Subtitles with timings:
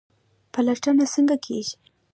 [0.53, 1.73] پلټنه څنګه کیږي؟